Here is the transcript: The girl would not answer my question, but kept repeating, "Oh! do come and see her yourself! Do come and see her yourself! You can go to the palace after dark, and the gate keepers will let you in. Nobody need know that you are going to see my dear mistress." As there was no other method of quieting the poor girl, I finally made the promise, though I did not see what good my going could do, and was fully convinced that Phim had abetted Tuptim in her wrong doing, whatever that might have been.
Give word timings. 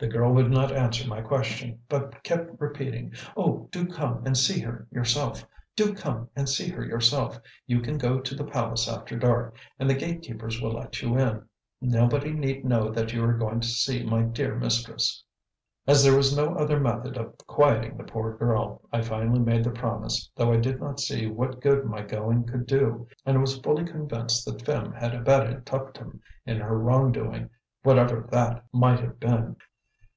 The 0.00 0.06
girl 0.06 0.32
would 0.34 0.52
not 0.52 0.70
answer 0.70 1.08
my 1.08 1.20
question, 1.22 1.80
but 1.88 2.22
kept 2.22 2.60
repeating, 2.60 3.14
"Oh! 3.36 3.68
do 3.72 3.84
come 3.84 4.24
and 4.24 4.38
see 4.38 4.60
her 4.60 4.86
yourself! 4.92 5.44
Do 5.74 5.92
come 5.92 6.28
and 6.36 6.48
see 6.48 6.68
her 6.68 6.86
yourself! 6.86 7.40
You 7.66 7.80
can 7.80 7.98
go 7.98 8.20
to 8.20 8.34
the 8.36 8.44
palace 8.44 8.88
after 8.88 9.18
dark, 9.18 9.56
and 9.76 9.90
the 9.90 9.96
gate 9.96 10.22
keepers 10.22 10.62
will 10.62 10.70
let 10.74 11.02
you 11.02 11.18
in. 11.18 11.44
Nobody 11.80 12.30
need 12.32 12.64
know 12.64 12.92
that 12.92 13.12
you 13.12 13.24
are 13.24 13.32
going 13.36 13.58
to 13.58 13.66
see 13.66 14.04
my 14.04 14.22
dear 14.22 14.54
mistress." 14.56 15.24
As 15.84 16.04
there 16.04 16.16
was 16.16 16.36
no 16.36 16.54
other 16.54 16.78
method 16.78 17.16
of 17.16 17.36
quieting 17.48 17.96
the 17.96 18.04
poor 18.04 18.36
girl, 18.36 18.82
I 18.92 19.02
finally 19.02 19.40
made 19.40 19.64
the 19.64 19.70
promise, 19.72 20.30
though 20.36 20.52
I 20.52 20.58
did 20.58 20.78
not 20.80 21.00
see 21.00 21.26
what 21.26 21.60
good 21.60 21.84
my 21.86 22.02
going 22.02 22.44
could 22.46 22.68
do, 22.68 23.08
and 23.26 23.40
was 23.40 23.58
fully 23.58 23.84
convinced 23.84 24.44
that 24.46 24.62
Phim 24.64 24.92
had 24.92 25.12
abetted 25.12 25.66
Tuptim 25.66 26.20
in 26.46 26.60
her 26.60 26.78
wrong 26.78 27.10
doing, 27.10 27.50
whatever 27.82 28.28
that 28.30 28.62
might 28.72 29.00
have 29.00 29.18
been. 29.18 29.56